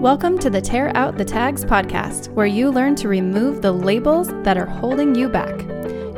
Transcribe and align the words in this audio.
Welcome 0.00 0.38
to 0.38 0.48
the 0.48 0.62
Tear 0.62 0.96
Out 0.96 1.18
the 1.18 1.26
Tags 1.26 1.62
podcast, 1.62 2.30
where 2.30 2.46
you 2.46 2.70
learn 2.70 2.94
to 2.96 3.08
remove 3.08 3.60
the 3.60 3.70
labels 3.70 4.28
that 4.44 4.56
are 4.56 4.64
holding 4.64 5.14
you 5.14 5.28
back. 5.28 5.60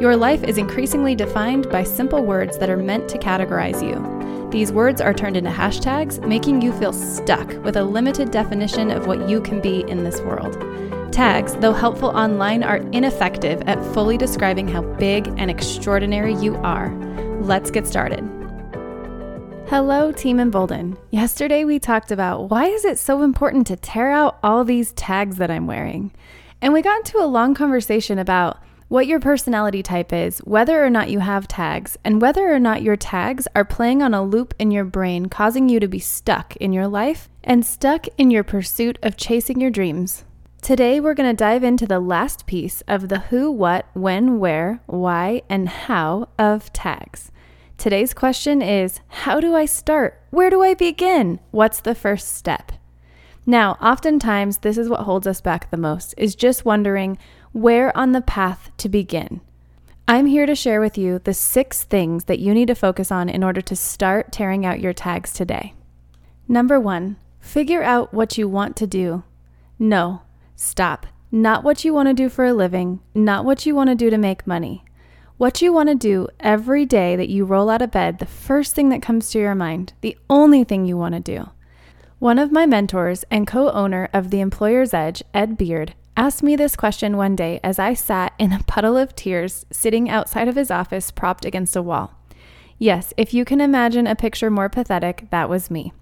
Your 0.01 0.15
life 0.15 0.45
is 0.45 0.57
increasingly 0.57 1.17
defined 1.17 1.69
by 1.69 1.83
simple 1.83 2.25
words 2.25 2.57
that 2.59 2.71
are 2.71 2.77
meant 2.77 3.09
to 3.09 3.19
categorize 3.19 3.83
you. 3.83 4.51
These 4.53 4.71
words 4.71 5.01
are 5.01 5.13
turned 5.13 5.37
into 5.37 5.51
hashtags, 5.51 6.25
making 6.25 6.63
you 6.63 6.73
feel 6.75 6.93
stuck 6.93 7.49
with 7.65 7.77
a 7.77 7.83
limited 7.83 8.31
definition 8.31 8.93
of 8.93 9.09
what 9.09 9.29
you 9.29 9.41
can 9.41 9.61
be 9.61 9.81
in 9.89 10.05
this 10.05 10.21
world. 10.21 10.53
Tags, 11.13 11.57
though 11.57 11.73
helpful 11.73 12.11
online, 12.11 12.63
are 12.63 12.87
ineffective 12.93 13.63
at 13.63 13.85
fully 13.93 14.17
describing 14.17 14.69
how 14.69 14.83
big 14.83 15.27
and 15.39 15.51
extraordinary 15.51 16.37
you 16.37 16.55
are. 16.59 16.95
Let's 17.41 17.73
get 17.73 17.89
started. 17.89 18.42
Hello, 19.73 20.13
Team 20.13 20.39
Embolden. 20.39 20.99
Yesterday 21.11 21.65
we 21.65 21.79
talked 21.79 22.13
about 22.13 22.51
why 22.51 22.67
is 22.67 22.85
it 22.85 22.99
so 22.99 23.23
important 23.23 23.67
to 23.69 23.77
tear 23.77 24.11
out 24.11 24.39
all 24.43 24.65
these 24.67 24.93
tags 24.93 25.37
that 25.37 25.51
I'm 25.51 25.67
wearing? 25.67 26.13
And 26.61 26.75
we 26.75 26.83
got 26.83 26.99
into 26.99 27.17
a 27.17 27.25
long 27.25 27.55
conversation 27.55 28.19
about 28.19 28.63
what 28.89 29.07
your 29.07 29.19
personality 29.19 29.83
type 29.83 30.13
is, 30.13 30.41
whether 30.41 30.85
or 30.85 30.91
not 30.91 31.09
you 31.09 31.21
have 31.21 31.49
tags, 31.49 31.97
and 32.05 32.21
whether 32.21 32.53
or 32.53 32.59
not 32.59 32.83
your 32.83 32.97
tags 32.97 33.49
are 33.55 33.65
playing 33.65 34.03
on 34.03 34.13
a 34.13 34.23
loop 34.23 34.53
in 34.59 34.71
your 34.71 34.85
brain, 34.85 35.31
causing 35.31 35.71
you 35.71 35.81
to 35.81 35.89
be 35.89 35.99
stuck 35.99 36.55
in 36.57 36.75
your 36.75 36.87
life 36.87 37.31
and 37.43 37.65
stuck 37.65 38.07
in 38.19 38.31
your 38.31 38.45
pursuit 38.45 38.99
of 39.03 39.17
chasing 39.17 39.59
your 39.59 39.71
dreams. 39.71 40.25
Today, 40.61 41.01
we're 41.01 41.15
going 41.15 41.31
to 41.31 41.45
dive 41.45 41.65
into 41.65 41.87
the 41.87 41.99
last 41.99 42.45
piece 42.45 42.83
of 42.83 43.09
the 43.09 43.21
who, 43.21 43.51
what, 43.51 43.87
when, 43.95 44.39
where, 44.39 44.83
why, 44.85 45.41
and 45.49 45.67
how 45.67 46.29
of 46.39 46.71
tags. 46.75 47.32
Today's 47.83 48.15
question 48.15 48.63
is 48.63 49.01
How 49.09 49.41
do 49.41 49.57
I 49.57 49.65
start? 49.65 50.23
Where 50.31 50.51
do 50.51 50.63
I 50.63 50.73
begin? 50.73 51.41
What's 51.51 51.81
the 51.81 51.97
first 51.97 52.33
step? 52.37 52.71
Now, 53.45 53.73
oftentimes, 53.81 54.59
this 54.59 54.79
is 54.79 54.89
what 54.89 55.01
holds 55.01 55.27
us 55.27 55.41
back 55.41 55.69
the 55.69 55.77
most 55.77 56.15
is 56.17 56.37
just 56.37 56.65
wondering 56.65 57.19
where 57.51 57.91
on 57.99 58.13
the 58.13 58.21
path 58.21 58.71
to 58.77 58.89
begin. 58.89 59.41
I'm 60.07 60.27
here 60.27 60.47
to 60.47 60.55
share 60.55 60.81
with 60.81 60.97
you 60.97 61.19
the 61.19 61.35
six 61.35 61.83
things 61.83 62.27
that 62.27 62.39
you 62.39 62.55
need 62.55 62.69
to 62.69 62.77
focus 62.77 63.11
on 63.11 63.29
in 63.29 63.43
order 63.43 63.61
to 63.63 63.75
start 63.75 64.31
tearing 64.31 64.65
out 64.65 64.79
your 64.79 64.93
tags 64.93 65.33
today. 65.33 65.75
Number 66.47 66.79
one, 66.79 67.17
figure 67.41 67.83
out 67.83 68.15
what 68.15 68.39
you 68.39 68.49
want 68.49 68.77
to 68.77 68.87
do. 68.87 69.25
No, 69.77 70.23
stop. 70.55 71.05
Not 71.33 71.65
what 71.65 71.85
you 71.85 71.93
want 71.93 72.07
to 72.07 72.15
do 72.15 72.29
for 72.29 72.45
a 72.45 72.55
living, 72.55 73.01
not 73.13 73.45
what 73.45 73.67
you 73.67 73.75
want 73.75 73.91
to 73.91 73.97
do 73.97 74.09
to 74.09 74.19
make 74.19 74.47
money. 74.47 74.85
What 75.43 75.61
you 75.61 75.73
want 75.73 75.89
to 75.89 75.97
do 75.97 76.29
every 76.39 76.87
day 76.87 77.17
that 77.17 77.29
you 77.29 77.45
roll 77.45 77.69
out 77.69 77.83
of 77.83 77.91
bed, 77.91 78.21
the 78.21 78.27
first 78.27 78.77
thing 78.77 78.91
that 78.91 79.03
comes 79.03 79.29
to 79.31 79.41
your 79.41 79.57
mind, 79.57 79.93
the 80.01 80.17
only 80.31 80.63
thing 80.63 80.87
you 80.87 80.97
want 80.97 81.17
to 81.17 81.21
do. 81.21 81.51
One 82.21 82.39
of 82.39 82.53
my 82.53 82.65
mentors 82.65 83.25
and 83.29 83.45
co 83.45 83.69
owner 83.73 84.09
of 84.13 84.31
The 84.31 84.39
Employer's 84.39 84.95
Edge, 84.95 85.21
Ed 85.35 85.59
Beard, 85.59 85.95
asked 86.17 86.45
me 86.45 86.55
this 86.55 86.77
question 86.77 87.17
one 87.17 87.35
day 87.35 87.59
as 87.65 87.81
I 87.81 87.93
sat 87.93 88.35
in 88.39 88.53
a 88.53 88.63
puddle 88.69 88.97
of 88.97 89.17
tears 89.17 89.67
sitting 89.73 90.09
outside 90.09 90.47
of 90.47 90.55
his 90.55 90.71
office 90.71 91.11
propped 91.11 91.45
against 91.45 91.75
a 91.75 91.83
wall. 91.83 92.15
Yes, 92.79 93.13
if 93.17 93.35
you 93.35 93.45
can 93.45 93.61
imagine 93.61 94.07
a 94.07 94.15
picture 94.15 94.49
more 94.49 94.69
pathetic, 94.69 95.27
that 95.31 95.49
was 95.49 95.73
me. 95.73 95.93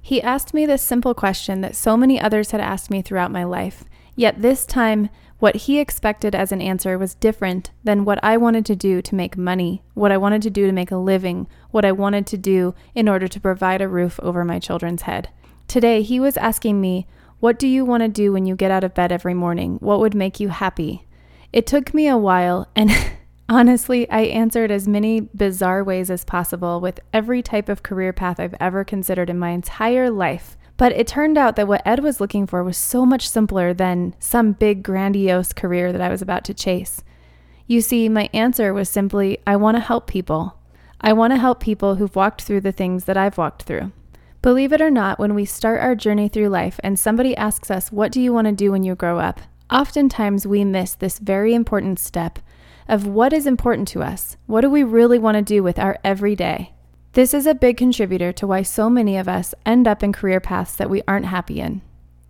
He 0.00 0.22
asked 0.22 0.54
me 0.54 0.66
this 0.66 0.82
simple 0.82 1.14
question 1.14 1.60
that 1.60 1.76
so 1.76 1.96
many 1.96 2.20
others 2.20 2.50
had 2.52 2.60
asked 2.60 2.90
me 2.90 3.02
throughout 3.02 3.30
my 3.30 3.44
life, 3.44 3.84
yet 4.16 4.42
this 4.42 4.64
time 4.64 5.08
what 5.38 5.54
he 5.54 5.78
expected 5.78 6.34
as 6.34 6.50
an 6.50 6.60
answer 6.60 6.98
was 6.98 7.14
different 7.14 7.70
than 7.84 8.04
what 8.04 8.18
I 8.24 8.36
wanted 8.36 8.66
to 8.66 8.76
do 8.76 9.00
to 9.00 9.14
make 9.14 9.36
money, 9.36 9.82
what 9.94 10.10
I 10.10 10.16
wanted 10.16 10.42
to 10.42 10.50
do 10.50 10.66
to 10.66 10.72
make 10.72 10.90
a 10.90 10.96
living, 10.96 11.46
what 11.70 11.84
I 11.84 11.92
wanted 11.92 12.26
to 12.28 12.36
do 12.36 12.74
in 12.94 13.08
order 13.08 13.28
to 13.28 13.40
provide 13.40 13.80
a 13.80 13.88
roof 13.88 14.18
over 14.20 14.44
my 14.44 14.58
children's 14.58 15.02
head. 15.02 15.28
Today, 15.68 16.02
he 16.02 16.18
was 16.18 16.36
asking 16.36 16.80
me, 16.80 17.06
What 17.38 17.58
do 17.58 17.68
you 17.68 17.84
want 17.84 18.02
to 18.02 18.08
do 18.08 18.32
when 18.32 18.46
you 18.46 18.56
get 18.56 18.72
out 18.72 18.82
of 18.82 18.94
bed 18.94 19.12
every 19.12 19.34
morning? 19.34 19.76
What 19.80 20.00
would 20.00 20.14
make 20.14 20.40
you 20.40 20.48
happy? 20.48 21.06
It 21.52 21.66
took 21.66 21.94
me 21.94 22.08
a 22.08 22.16
while, 22.16 22.66
and 22.74 22.90
honestly, 23.48 24.08
I 24.10 24.22
answered 24.22 24.70
as 24.70 24.88
many 24.88 25.20
bizarre 25.20 25.82
ways 25.82 26.10
as 26.10 26.24
possible 26.24 26.80
with 26.80 27.00
every 27.12 27.42
type 27.42 27.68
of 27.68 27.82
career 27.82 28.12
path 28.12 28.38
I've 28.38 28.54
ever 28.60 28.84
considered 28.84 29.30
in 29.30 29.38
my 29.38 29.50
entire 29.50 30.10
life. 30.10 30.56
But 30.76 30.92
it 30.92 31.06
turned 31.06 31.36
out 31.36 31.56
that 31.56 31.66
what 31.66 31.82
Ed 31.84 32.00
was 32.00 32.20
looking 32.20 32.46
for 32.46 32.62
was 32.62 32.76
so 32.76 33.04
much 33.04 33.28
simpler 33.28 33.74
than 33.74 34.14
some 34.18 34.52
big, 34.52 34.82
grandiose 34.82 35.52
career 35.52 35.92
that 35.92 36.00
I 36.00 36.08
was 36.08 36.22
about 36.22 36.44
to 36.44 36.54
chase. 36.54 37.02
You 37.66 37.80
see, 37.80 38.08
my 38.08 38.30
answer 38.32 38.72
was 38.72 38.88
simply 38.88 39.38
I 39.46 39.56
want 39.56 39.76
to 39.76 39.80
help 39.80 40.06
people. 40.06 40.58
I 41.00 41.12
want 41.12 41.32
to 41.32 41.38
help 41.38 41.60
people 41.60 41.96
who've 41.96 42.14
walked 42.14 42.42
through 42.42 42.60
the 42.62 42.72
things 42.72 43.04
that 43.04 43.16
I've 43.16 43.38
walked 43.38 43.62
through. 43.62 43.92
Believe 44.40 44.72
it 44.72 44.80
or 44.80 44.90
not, 44.90 45.18
when 45.18 45.34
we 45.34 45.44
start 45.44 45.80
our 45.80 45.94
journey 45.94 46.28
through 46.28 46.48
life 46.48 46.78
and 46.84 46.98
somebody 46.98 47.36
asks 47.36 47.70
us, 47.70 47.90
What 47.90 48.12
do 48.12 48.20
you 48.20 48.32
want 48.32 48.46
to 48.46 48.52
do 48.52 48.70
when 48.70 48.84
you 48.84 48.94
grow 48.94 49.18
up? 49.18 49.40
oftentimes 49.70 50.46
we 50.46 50.64
miss 50.64 50.94
this 50.94 51.18
very 51.18 51.54
important 51.54 51.98
step 51.98 52.38
of 52.88 53.06
what 53.06 53.32
is 53.32 53.46
important 53.46 53.86
to 53.88 54.02
us. 54.02 54.36
What 54.46 54.62
do 54.62 54.70
we 54.70 54.82
really 54.82 55.18
want 55.18 55.36
to 55.36 55.42
do 55.42 55.62
with 55.62 55.78
our 55.78 55.98
everyday? 56.02 56.72
This 57.12 57.34
is 57.34 57.46
a 57.46 57.54
big 57.54 57.76
contributor 57.76 58.32
to 58.32 58.46
why 58.46 58.62
so 58.62 58.88
many 58.88 59.16
of 59.16 59.28
us 59.28 59.54
end 59.66 59.86
up 59.86 60.02
in 60.02 60.12
career 60.12 60.40
paths 60.40 60.74
that 60.76 60.90
we 60.90 61.02
aren't 61.06 61.26
happy 61.26 61.60
in. 61.60 61.82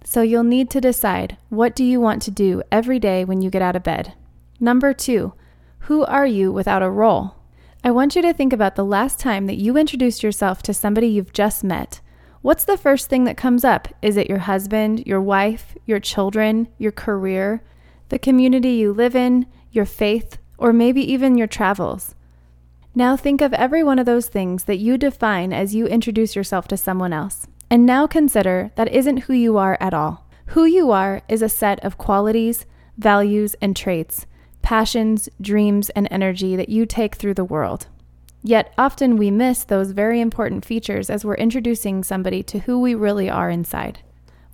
So 0.05 0.23
you'll 0.23 0.45
need 0.45 0.71
to 0.71 0.81
decide 0.81 1.37
what 1.49 1.77
do 1.77 1.85
you 1.85 2.01
want 2.01 2.23
to 2.23 2.31
do 2.31 2.63
every 2.73 2.99
day 2.99 3.25
when 3.25 3.43
you 3.43 3.51
get 3.51 3.63
out 3.63 3.77
of 3.77 3.83
bed. 3.83 4.15
Number 4.59 4.93
2, 4.93 5.33
who 5.81 6.05
are 6.05 6.27
you 6.27 6.51
without 6.51 6.83
a 6.83 6.91
role? 6.91 7.37
I 7.85 7.91
want 7.91 8.17
you 8.17 8.23
to 8.23 8.33
think 8.33 8.53
about 8.53 8.75
the 8.75 8.85
last 8.85 9.21
time 9.21 9.47
that 9.47 9.59
you 9.59 9.77
introduced 9.77 10.23
yourself 10.23 10.63
to 10.63 10.75
somebody 10.75 11.07
you've 11.07 11.33
just 11.33 11.63
met. 11.63 12.01
What's 12.41 12.65
the 12.65 12.79
first 12.79 13.09
thing 13.09 13.25
that 13.25 13.37
comes 13.37 13.65
up? 13.65 13.89
Is 14.01 14.17
it 14.17 14.29
your 14.29 14.39
husband, 14.39 15.07
your 15.07 15.21
wife, 15.21 15.77
your 15.87 16.01
children, 16.01 16.69
your 16.79 16.93
career, 16.93 17.63
the 18.09 18.19
community 18.19 18.71
you 18.71 18.93
live 18.93 19.15
in, 19.15 19.47
your 19.71 19.85
faith, 19.85 20.38
or 20.59 20.73
maybe 20.73 21.01
even 21.01 21.39
your 21.39 21.47
travels? 21.47 22.15
Now 22.95 23.17
think 23.17 23.41
of 23.41 23.55
every 23.55 23.83
one 23.83 23.99
of 23.99 24.07
those 24.07 24.29
things 24.29 24.65
that 24.65 24.79
you 24.79 24.99
define 24.99 25.53
as 25.53 25.75
you 25.75 25.87
introduce 25.87 26.35
yourself 26.35 26.69
to 26.69 26.77
someone 26.77 27.13
else. 27.13 27.47
And 27.71 27.87
now 27.87 28.07
consider 28.07 28.73
that 28.75 28.93
isn't 28.93 29.19
who 29.19 29.35
you 29.35 29.57
are 29.57 29.79
at 29.81 29.95
all. 29.95 30.27
Who 30.47 30.65
you 30.65 30.91
are 30.91 31.23
is 31.29 31.43
a 31.43 31.49
set 31.49 31.83
of 31.85 31.99
qualities, 31.99 32.67
values, 32.97 33.55
and 33.61 33.77
traits, 33.77 34.27
passions, 34.63 35.29
dreams, 35.41 35.91
and 35.91 36.09
energy 36.11 36.57
that 36.57 36.71
you 36.71 36.87
take 36.87 37.15
through 37.15 37.35
the 37.35 37.45
world. 37.45 37.87
Yet 38.43 38.73
often 38.79 39.17
we 39.17 39.31
miss 39.31 39.65
those 39.65 39.91
very 39.91 40.21
important 40.21 40.65
features 40.65 41.11
as 41.11 41.25
we're 41.25 41.35
introducing 41.35 42.03
somebody 42.03 42.43
to 42.45 42.61
who 42.61 42.81
we 42.81 42.95
really 42.95 43.29
are 43.29 43.51
inside. 43.51 44.01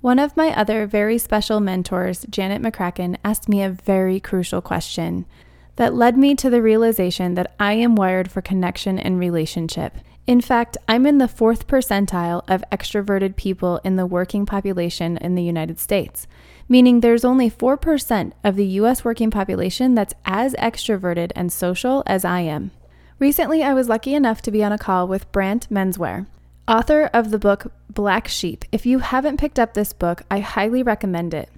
One 0.01 0.19
of 0.19 0.37
my 0.37 0.49
other 0.55 0.85
very 0.85 1.17
special 1.17 1.59
mentors, 1.59 2.25
Janet 2.29 2.61
McCracken, 2.61 3.17
asked 3.23 3.49
me 3.49 3.63
a 3.63 3.69
very 3.69 4.19
crucial 4.19 4.61
question 4.61 5.25
that 5.75 5.93
led 5.93 6.17
me 6.17 6.35
to 6.35 6.49
the 6.49 6.61
realization 6.61 7.35
that 7.35 7.53
I 7.59 7.73
am 7.73 7.95
wired 7.95 8.31
for 8.31 8.41
connection 8.41 8.97
and 8.97 9.19
relationship. 9.19 9.97
In 10.27 10.41
fact, 10.41 10.77
I'm 10.87 11.05
in 11.05 11.19
the 11.19 11.27
fourth 11.27 11.67
percentile 11.67 12.41
of 12.47 12.63
extroverted 12.71 13.35
people 13.35 13.79
in 13.83 13.95
the 13.95 14.07
working 14.07 14.45
population 14.45 15.17
in 15.17 15.35
the 15.35 15.43
United 15.43 15.79
States, 15.79 16.25
meaning 16.67 16.99
there's 16.99 17.23
only 17.23 17.49
4% 17.49 18.31
of 18.43 18.55
the 18.55 18.65
US 18.65 19.05
working 19.05 19.29
population 19.29 19.93
that's 19.93 20.15
as 20.25 20.55
extroverted 20.55 21.31
and 21.35 21.53
social 21.53 22.01
as 22.07 22.25
I 22.25 22.39
am. 22.39 22.71
Recently, 23.19 23.63
I 23.63 23.73
was 23.73 23.87
lucky 23.87 24.15
enough 24.15 24.41
to 24.41 24.51
be 24.51 24.63
on 24.63 24.71
a 24.71 24.79
call 24.79 25.07
with 25.07 25.31
Brant 25.31 25.69
Menswar, 25.69 26.25
author 26.67 27.09
of 27.13 27.29
the 27.29 27.39
book 27.39 27.71
Black 27.89 28.27
Sheep. 28.27 28.65
If 28.71 28.85
you 28.85 28.99
haven't 28.99 29.37
picked 29.37 29.59
up 29.59 29.73
this 29.73 29.93
book, 29.93 30.23
I 30.31 30.39
highly 30.39 30.81
recommend 30.81 31.35
it. 31.35 31.49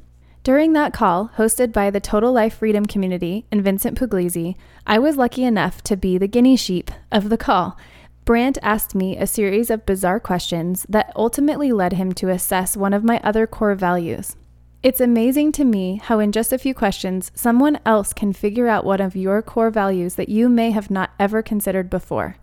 During 0.47 0.71
that 0.71 0.93
call, 0.93 1.29
hosted 1.35 1.73
by 1.73 1.89
the 1.89 1.99
Total 1.99 2.31
Life 2.31 2.59
Freedom 2.59 2.85
community 2.85 3.45
and 3.51 3.61
Vincent 3.61 3.99
Puglisi, 3.99 4.55
I 4.85 4.97
was 4.97 5.17
lucky 5.17 5.43
enough 5.43 5.81
to 5.83 5.97
be 5.97 6.17
the 6.17 6.29
guinea 6.29 6.55
sheep 6.55 6.89
of 7.11 7.27
the 7.27 7.35
call. 7.35 7.77
Brant 8.23 8.57
asked 8.61 8.95
me 8.95 9.17
a 9.17 9.27
series 9.27 9.69
of 9.69 9.85
bizarre 9.85 10.21
questions 10.21 10.85
that 10.87 11.11
ultimately 11.17 11.73
led 11.73 11.91
him 11.91 12.13
to 12.13 12.29
assess 12.29 12.77
one 12.77 12.93
of 12.93 13.03
my 13.03 13.19
other 13.25 13.45
core 13.45 13.75
values. 13.75 14.37
It's 14.81 15.01
amazing 15.01 15.51
to 15.51 15.65
me 15.65 15.99
how, 16.01 16.19
in 16.19 16.31
just 16.31 16.53
a 16.53 16.57
few 16.57 16.73
questions, 16.73 17.29
someone 17.35 17.81
else 17.85 18.13
can 18.13 18.31
figure 18.31 18.69
out 18.69 18.85
one 18.85 19.01
of 19.01 19.17
your 19.17 19.41
core 19.41 19.69
values 19.69 20.15
that 20.15 20.29
you 20.29 20.47
may 20.47 20.71
have 20.71 20.89
not 20.89 21.11
ever 21.19 21.41
considered 21.41 21.89
before. 21.89 22.37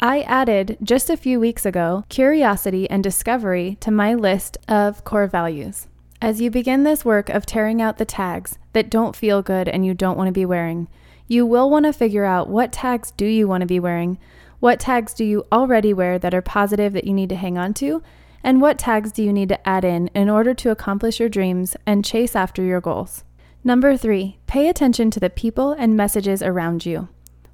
I 0.00 0.20
added 0.20 0.78
just 0.80 1.10
a 1.10 1.16
few 1.16 1.40
weeks 1.40 1.66
ago 1.66 2.04
curiosity 2.08 2.88
and 2.88 3.02
discovery 3.02 3.78
to 3.80 3.90
my 3.90 4.14
list 4.14 4.58
of 4.68 5.02
core 5.02 5.26
values. 5.26 5.88
As 6.22 6.40
you 6.40 6.52
begin 6.52 6.84
this 6.84 7.04
work 7.04 7.30
of 7.30 7.44
tearing 7.44 7.82
out 7.82 7.98
the 7.98 8.04
tags 8.04 8.56
that 8.74 8.88
don't 8.88 9.16
feel 9.16 9.42
good 9.42 9.68
and 9.68 9.84
you 9.84 9.92
don't 9.92 10.16
want 10.16 10.28
to 10.28 10.32
be 10.32 10.46
wearing, 10.46 10.86
you 11.26 11.44
will 11.44 11.68
want 11.68 11.84
to 11.84 11.92
figure 11.92 12.24
out 12.24 12.48
what 12.48 12.70
tags 12.70 13.10
do 13.10 13.26
you 13.26 13.48
want 13.48 13.62
to 13.62 13.66
be 13.66 13.80
wearing, 13.80 14.20
what 14.60 14.78
tags 14.78 15.14
do 15.14 15.24
you 15.24 15.44
already 15.50 15.92
wear 15.92 16.20
that 16.20 16.32
are 16.32 16.40
positive 16.40 16.92
that 16.92 17.08
you 17.08 17.12
need 17.12 17.28
to 17.30 17.34
hang 17.34 17.58
on 17.58 17.74
to, 17.74 18.04
and 18.44 18.60
what 18.60 18.78
tags 18.78 19.10
do 19.10 19.20
you 19.20 19.32
need 19.32 19.48
to 19.48 19.68
add 19.68 19.84
in 19.84 20.06
in 20.14 20.30
order 20.30 20.54
to 20.54 20.70
accomplish 20.70 21.18
your 21.18 21.28
dreams 21.28 21.74
and 21.86 22.04
chase 22.04 22.36
after 22.36 22.62
your 22.62 22.80
goals. 22.80 23.24
Number 23.64 23.96
three, 23.96 24.38
pay 24.46 24.68
attention 24.68 25.10
to 25.10 25.18
the 25.18 25.28
people 25.28 25.72
and 25.72 25.96
messages 25.96 26.40
around 26.40 26.86
you. 26.86 27.08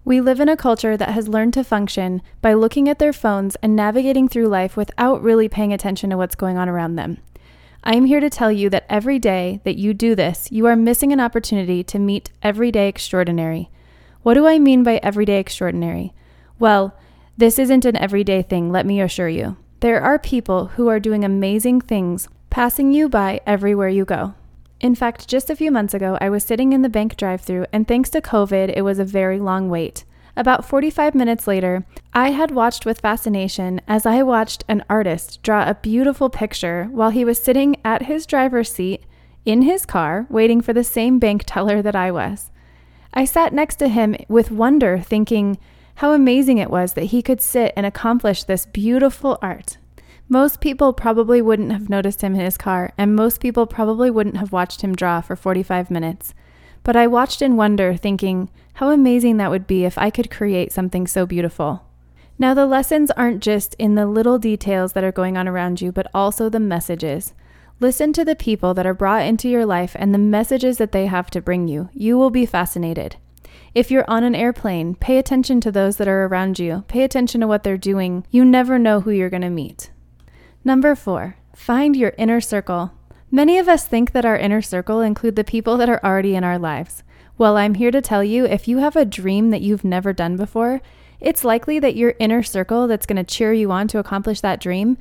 We 0.04 0.20
live 0.20 0.40
in 0.40 0.48
a 0.50 0.58
culture 0.58 0.94
that 0.94 1.10
has 1.10 1.26
learned 1.26 1.54
to 1.54 1.64
function 1.64 2.20
by 2.42 2.52
looking 2.52 2.86
at 2.86 2.98
their 2.98 3.14
phones 3.14 3.56
and 3.62 3.74
navigating 3.74 4.28
through 4.28 4.48
life 4.48 4.76
without 4.76 5.22
really 5.22 5.48
paying 5.48 5.72
attention 5.72 6.10
to 6.10 6.18
what's 6.18 6.34
going 6.34 6.58
on 6.58 6.68
around 6.68 6.96
them. 6.96 7.18
I 7.84 7.94
am 7.94 8.06
here 8.06 8.20
to 8.20 8.28
tell 8.28 8.50
you 8.50 8.68
that 8.70 8.86
every 8.88 9.18
day 9.18 9.60
that 9.64 9.78
you 9.78 9.94
do 9.94 10.14
this, 10.14 10.50
you 10.50 10.66
are 10.66 10.76
missing 10.76 11.12
an 11.12 11.20
opportunity 11.20 11.82
to 11.84 11.98
meet 11.98 12.30
everyday 12.42 12.88
extraordinary. 12.88 13.70
What 14.22 14.34
do 14.34 14.46
I 14.46 14.58
mean 14.58 14.82
by 14.82 14.96
everyday 15.02 15.38
extraordinary? 15.38 16.12
Well, 16.58 16.96
this 17.36 17.58
isn't 17.58 17.84
an 17.84 17.96
everyday 17.96 18.42
thing, 18.42 18.72
let 18.72 18.84
me 18.84 19.00
assure 19.00 19.28
you. 19.28 19.56
There 19.80 20.02
are 20.02 20.18
people 20.18 20.66
who 20.66 20.88
are 20.88 20.98
doing 20.98 21.24
amazing 21.24 21.82
things, 21.82 22.28
passing 22.50 22.92
you 22.92 23.08
by 23.08 23.40
everywhere 23.46 23.88
you 23.88 24.04
go. 24.04 24.34
In 24.80 24.96
fact, 24.96 25.28
just 25.28 25.48
a 25.48 25.56
few 25.56 25.70
months 25.70 25.94
ago, 25.94 26.18
I 26.20 26.30
was 26.30 26.42
sitting 26.42 26.72
in 26.72 26.82
the 26.82 26.88
bank 26.88 27.16
drive 27.16 27.40
through, 27.40 27.66
and 27.72 27.86
thanks 27.86 28.10
to 28.10 28.20
COVID, 28.20 28.72
it 28.76 28.82
was 28.82 28.98
a 28.98 29.04
very 29.04 29.38
long 29.38 29.68
wait. 29.68 30.04
About 30.38 30.64
45 30.64 31.16
minutes 31.16 31.48
later, 31.48 31.84
I 32.14 32.30
had 32.30 32.52
watched 32.52 32.86
with 32.86 33.00
fascination 33.00 33.80
as 33.88 34.06
I 34.06 34.22
watched 34.22 34.62
an 34.68 34.84
artist 34.88 35.42
draw 35.42 35.68
a 35.68 35.74
beautiful 35.74 36.30
picture 36.30 36.84
while 36.92 37.10
he 37.10 37.24
was 37.24 37.42
sitting 37.42 37.74
at 37.84 38.02
his 38.02 38.24
driver's 38.24 38.70
seat 38.70 39.02
in 39.44 39.62
his 39.62 39.84
car 39.84 40.28
waiting 40.30 40.60
for 40.60 40.72
the 40.72 40.84
same 40.84 41.18
bank 41.18 41.42
teller 41.44 41.82
that 41.82 41.96
I 41.96 42.12
was. 42.12 42.52
I 43.12 43.24
sat 43.24 43.52
next 43.52 43.80
to 43.80 43.88
him 43.88 44.14
with 44.28 44.52
wonder, 44.52 45.00
thinking 45.00 45.58
how 45.96 46.12
amazing 46.12 46.58
it 46.58 46.70
was 46.70 46.92
that 46.92 47.06
he 47.06 47.20
could 47.20 47.40
sit 47.40 47.72
and 47.76 47.84
accomplish 47.84 48.44
this 48.44 48.64
beautiful 48.64 49.40
art. 49.42 49.78
Most 50.28 50.60
people 50.60 50.92
probably 50.92 51.42
wouldn't 51.42 51.72
have 51.72 51.88
noticed 51.88 52.20
him 52.22 52.36
in 52.36 52.40
his 52.42 52.56
car, 52.56 52.92
and 52.96 53.16
most 53.16 53.40
people 53.40 53.66
probably 53.66 54.08
wouldn't 54.08 54.36
have 54.36 54.52
watched 54.52 54.82
him 54.82 54.94
draw 54.94 55.20
for 55.20 55.34
45 55.34 55.90
minutes. 55.90 56.32
But 56.84 56.94
I 56.94 57.08
watched 57.08 57.42
in 57.42 57.56
wonder, 57.56 57.96
thinking 57.96 58.50
how 58.78 58.90
amazing 58.90 59.38
that 59.38 59.50
would 59.50 59.66
be 59.66 59.84
if 59.84 59.98
I 59.98 60.08
could 60.08 60.30
create 60.30 60.70
something 60.70 61.08
so 61.08 61.26
beautiful. 61.26 61.82
Now, 62.38 62.54
the 62.54 62.64
lessons 62.64 63.10
aren't 63.10 63.42
just 63.42 63.74
in 63.74 63.96
the 63.96 64.06
little 64.06 64.38
details 64.38 64.92
that 64.92 65.02
are 65.02 65.10
going 65.10 65.36
on 65.36 65.48
around 65.48 65.80
you, 65.80 65.90
but 65.90 66.06
also 66.14 66.48
the 66.48 66.60
messages. 66.60 67.34
Listen 67.80 68.12
to 68.12 68.24
the 68.24 68.36
people 68.36 68.74
that 68.74 68.86
are 68.86 68.94
brought 68.94 69.26
into 69.26 69.48
your 69.48 69.66
life 69.66 69.96
and 69.98 70.14
the 70.14 70.18
messages 70.18 70.78
that 70.78 70.92
they 70.92 71.06
have 71.06 71.28
to 71.30 71.40
bring 71.40 71.66
you. 71.66 71.88
You 71.92 72.16
will 72.16 72.30
be 72.30 72.46
fascinated. 72.46 73.16
If 73.74 73.90
you're 73.90 74.08
on 74.08 74.22
an 74.22 74.36
airplane, 74.36 74.94
pay 74.94 75.18
attention 75.18 75.60
to 75.62 75.72
those 75.72 75.96
that 75.96 76.06
are 76.06 76.26
around 76.26 76.60
you. 76.60 76.84
Pay 76.86 77.02
attention 77.02 77.40
to 77.40 77.48
what 77.48 77.64
they're 77.64 77.76
doing. 77.76 78.24
You 78.30 78.44
never 78.44 78.78
know 78.78 79.00
who 79.00 79.10
you're 79.10 79.28
going 79.28 79.42
to 79.42 79.50
meet. 79.50 79.90
Number 80.62 80.94
four, 80.94 81.34
find 81.52 81.96
your 81.96 82.14
inner 82.16 82.40
circle. 82.40 82.92
Many 83.28 83.58
of 83.58 83.66
us 83.66 83.88
think 83.88 84.12
that 84.12 84.24
our 84.24 84.38
inner 84.38 84.62
circle 84.62 85.00
include 85.00 85.34
the 85.34 85.42
people 85.42 85.76
that 85.78 85.88
are 85.88 86.00
already 86.04 86.36
in 86.36 86.44
our 86.44 86.60
lives. 86.60 87.02
Well, 87.38 87.56
I'm 87.56 87.74
here 87.74 87.92
to 87.92 88.02
tell 88.02 88.24
you 88.24 88.44
if 88.44 88.66
you 88.66 88.78
have 88.78 88.96
a 88.96 89.04
dream 89.04 89.50
that 89.50 89.62
you've 89.62 89.84
never 89.84 90.12
done 90.12 90.36
before, 90.36 90.82
it's 91.20 91.44
likely 91.44 91.78
that 91.78 91.94
your 91.94 92.14
inner 92.18 92.42
circle 92.42 92.88
that's 92.88 93.06
going 93.06 93.16
to 93.16 93.22
cheer 93.22 93.52
you 93.52 93.70
on 93.70 93.86
to 93.88 94.00
accomplish 94.00 94.40
that 94.40 94.60
dream 94.60 94.98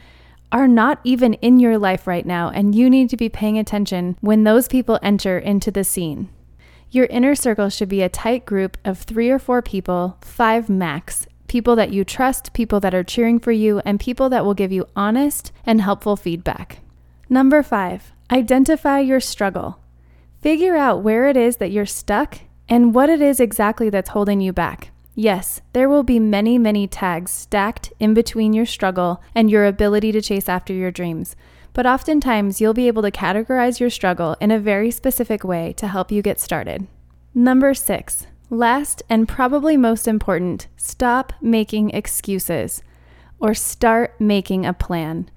are 0.52 0.68
not 0.68 1.00
even 1.04 1.34
in 1.36 1.60
your 1.60 1.80
life 1.80 2.06
right 2.06 2.26
now, 2.26 2.50
and 2.50 2.76
you 2.76 2.92
need 2.92 3.10
to 3.10 3.18
be 3.18 3.28
paying 3.28 3.58
attention 3.58 4.18
when 4.22 4.44
those 4.44 4.68
people 4.68 5.00
enter 5.02 5.40
into 5.40 5.72
the 5.72 5.84
scene. 5.84 6.30
Your 6.92 7.08
inner 7.08 7.34
circle 7.34 7.70
should 7.70 7.90
be 7.90 8.04
a 8.04 8.08
tight 8.08 8.46
group 8.46 8.78
of 8.86 9.00
three 9.00 9.32
or 9.32 9.40
four 9.40 9.64
people, 9.64 10.18
five 10.22 10.70
max, 10.70 11.26
people 11.48 11.76
that 11.76 11.92
you 11.92 12.06
trust, 12.06 12.54
people 12.54 12.80
that 12.80 12.94
are 12.94 13.04
cheering 13.04 13.40
for 13.40 13.52
you, 13.52 13.80
and 13.80 14.00
people 14.00 14.30
that 14.30 14.46
will 14.46 14.54
give 14.54 14.72
you 14.72 14.88
honest 14.96 15.52
and 15.66 15.82
helpful 15.82 16.16
feedback. 16.16 16.80
Number 17.30 17.64
five, 17.64 18.14
identify 18.32 19.00
your 19.00 19.20
struggle. 19.20 19.80
Figure 20.48 20.78
out 20.78 21.04
where 21.04 21.28
it 21.28 21.36
is 21.36 21.58
that 21.58 21.72
you're 21.72 21.86
stuck 21.86 22.40
and 22.70 22.96
what 22.96 23.10
it 23.10 23.20
is 23.20 23.42
exactly 23.42 23.90
that's 23.90 24.12
holding 24.12 24.40
you 24.40 24.54
back. 24.54 24.92
Yes, 25.14 25.60
there 25.74 25.90
will 25.90 26.04
be 26.04 26.20
many, 26.20 26.58
many 26.58 26.88
tags 26.88 27.32
stacked 27.32 27.92
in 28.00 28.14
between 28.14 28.54
your 28.54 28.66
struggle 28.66 29.22
and 29.36 29.52
your 29.52 29.66
ability 29.66 30.14
to 30.14 30.22
chase 30.22 30.48
after 30.48 30.72
your 30.72 30.90
dreams. 30.90 31.36
But 31.74 31.86
oftentimes, 31.86 32.62
you'll 32.62 32.74
be 32.74 32.88
able 32.88 33.02
to 33.02 33.12
categorize 33.12 33.82
your 33.82 33.90
struggle 33.90 34.38
in 34.40 34.50
a 34.50 34.58
very 34.58 34.90
specific 34.90 35.44
way 35.44 35.74
to 35.74 35.88
help 35.90 36.14
you 36.14 36.22
get 36.22 36.40
started. 36.40 36.88
Number 37.34 37.74
six, 37.74 38.26
last 38.50 39.04
and 39.10 39.28
probably 39.28 39.76
most 39.76 40.08
important, 40.08 40.68
stop 40.78 41.34
making 41.42 41.90
excuses 41.90 42.82
or 43.42 43.54
start 43.54 44.16
making 44.18 44.66
a 44.66 44.72
plan. 44.72 45.30